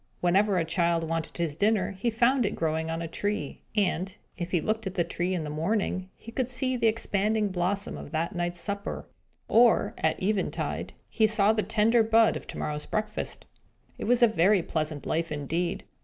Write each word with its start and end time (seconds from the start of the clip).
Whenever 0.19 0.57
a 0.57 0.65
child 0.65 1.03
wanted 1.03 1.37
his 1.37 1.55
dinner, 1.55 1.91
he 1.91 2.09
found 2.09 2.43
it 2.43 2.55
growing 2.55 2.89
on 2.89 3.03
a 3.03 3.07
tree; 3.07 3.61
and, 3.75 4.15
if 4.35 4.49
he 4.49 4.59
looked 4.59 4.87
at 4.87 4.95
the 4.95 5.03
tree 5.03 5.35
in 5.35 5.43
the 5.43 5.49
morning, 5.51 6.09
he 6.15 6.31
could 6.31 6.49
see 6.49 6.75
the 6.75 6.87
expanding 6.87 7.49
blossom 7.49 7.97
of 7.99 8.09
that 8.09 8.33
night's 8.33 8.59
supper; 8.59 9.05
or, 9.47 9.93
at 9.99 10.19
eventide, 10.19 10.93
he 11.07 11.27
saw 11.27 11.53
the 11.53 11.61
tender 11.61 12.01
bud 12.01 12.35
of 12.35 12.47
to 12.47 12.57
morrow's 12.57 12.87
breakfast. 12.87 13.45
It 13.99 14.05
was 14.05 14.23
a 14.23 14.27
very 14.27 14.63
pleasant 14.63 15.05
life 15.05 15.31
indeed. 15.31 15.83